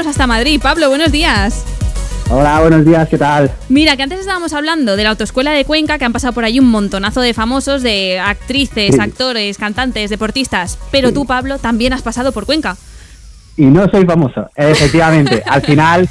[0.00, 0.58] hasta Madrid.
[0.60, 1.64] Pablo, buenos días.
[2.30, 3.50] Hola, buenos días, ¿qué tal?
[3.68, 6.58] Mira, que antes estábamos hablando de la autoescuela de Cuenca, que han pasado por ahí
[6.58, 9.00] un montonazo de famosos, de actrices, Sí.
[9.00, 10.78] actores, cantantes, deportistas.
[10.90, 12.76] Pero tú, Pablo, también has pasado por Cuenca.
[13.56, 15.42] Y no soy famoso, efectivamente.
[15.46, 16.08] Al final,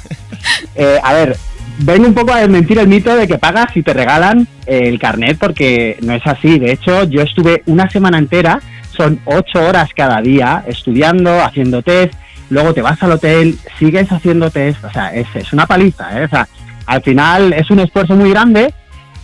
[0.76, 1.36] eh, a ver,
[1.78, 4.98] vengo un poco a desmentir el mito de que pagas y te regalan eh, el
[5.00, 6.58] carnet, porque no es así.
[6.60, 8.60] De hecho, yo estuve una semana entera,
[8.96, 12.14] son ocho horas cada día, estudiando, haciendo test,
[12.52, 16.24] luego te vas al hotel, sigues haciendo test, o sea, es, es una paliza, ¿eh?
[16.24, 16.46] O sea,
[16.86, 18.72] al final es un esfuerzo muy grande,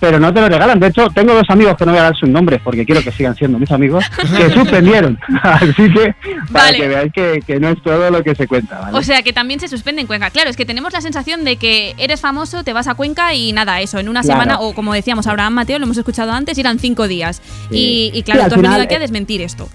[0.01, 0.79] pero no te lo regalan.
[0.79, 3.11] De hecho, tengo dos amigos que no voy a dar sus nombres porque quiero que
[3.11, 4.05] sigan siendo mis amigos,
[4.37, 5.19] que suspendieron.
[5.43, 6.15] Así que,
[6.53, 6.79] para Vale.
[6.79, 8.97] que veáis que, que no es todo lo que se cuenta, ¿vale?
[8.97, 10.31] O sea, que también se suspende en Cuenca.
[10.31, 13.53] Claro, es que tenemos la sensación de que eres famoso, te vas a Cuenca y
[13.53, 14.41] nada, eso, en una Claro.
[14.41, 17.43] semana, o como decíamos Abraham Mateo, lo hemos escuchado antes, irán cinco días.
[17.71, 18.11] Sí.
[18.15, 19.69] Y, y claro, Sí, tú has venido aquí a eh, desmentir esto.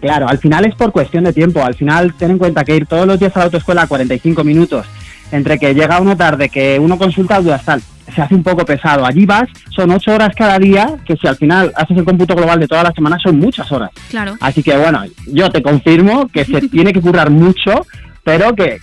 [0.00, 1.64] Claro, al final es por cuestión de tiempo.
[1.64, 4.86] Al final, ten en cuenta que ir todos los días a la autoescuela 45 minutos,
[5.32, 7.82] entre que llega uno tarde, que uno consulta dudas tal,
[8.14, 9.04] se hace un poco pesado.
[9.04, 12.60] Allí vas, son 8 horas cada día, que si al final haces el cómputo global
[12.60, 13.90] de toda la semana, son muchas horas.
[14.10, 14.36] Claro.
[14.40, 17.86] Así que bueno, yo te confirmo que se tiene que currar mucho,
[18.22, 18.78] pero que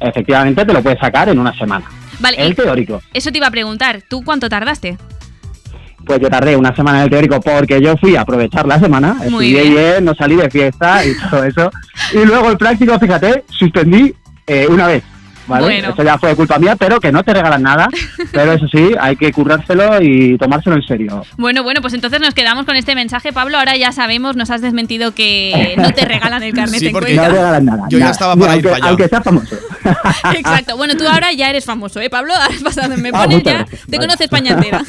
[0.00, 1.86] efectivamente te lo puedes sacar en una semana.
[2.20, 3.02] Vale, El teórico.
[3.12, 4.96] eso te iba a preguntar, ¿tú cuánto tardaste?
[6.04, 9.14] Pues yo tardé una semana en el teórico porque yo fui a aprovechar la semana,
[9.14, 9.74] Muy estudié bien.
[9.74, 10.04] bien.
[10.04, 11.70] no salí de fiesta y todo eso.
[12.12, 14.14] Y luego el práctico, fíjate, suspendí
[14.46, 15.02] eh, una vez.
[15.44, 15.64] ¿Vale?
[15.64, 15.88] Bueno.
[15.90, 17.88] Eso ya fue culpa mía, pero que no te regalan nada.
[18.32, 21.24] Pero eso sí, hay que currárselo y tomárselo en serio.
[21.36, 23.58] Bueno, bueno, pues entonces nos quedamos con este mensaje, Pablo.
[23.58, 27.14] Ahora ya sabemos, nos has desmentido que no te regalan el carnet Sí, en porque
[27.14, 27.32] No Cuenca.
[27.34, 27.82] te regalan nada.
[27.90, 28.12] Yo ya nada.
[28.12, 28.88] estaba para ir aunque, para allá.
[28.88, 29.56] aunque sea famoso.
[30.36, 30.76] Exacto.
[30.76, 32.32] Bueno, tú ahora ya eres famoso, ¿eh, Pablo?
[32.34, 33.80] Has pasado, me Ah, pones ya, gracias.
[33.80, 34.06] te Vale.
[34.06, 34.82] conoce España entera.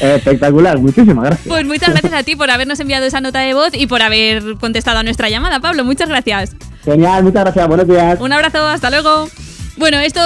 [0.00, 1.48] Espectacular, muchísimas gracias.
[1.48, 4.56] Pues muchas gracias a ti por habernos enviado esa nota de voz y por haber
[4.58, 5.84] contestado a nuestra llamada, Pablo.
[5.84, 6.56] Muchas gracias.
[6.84, 7.68] Genial, muchas gracias.
[7.68, 8.20] Buenos días.
[8.20, 9.28] Un abrazo, hasta luego.
[9.78, 10.24] Bueno, estos